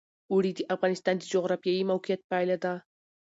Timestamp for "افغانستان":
0.75-1.15